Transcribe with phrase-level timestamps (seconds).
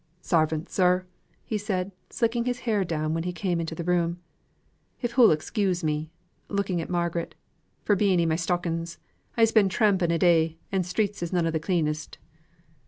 [0.19, 1.05] "Sarvant, sir!"
[1.55, 4.19] said he, slicking his hair down when he came into the room:
[4.99, 6.09] "If hoo'l excuse me
[6.49, 7.35] (looking at Margaret)
[7.83, 8.97] for being i' my stockings;
[9.37, 12.17] I'se been tramping a' day, and streets is none o' th' cleanest."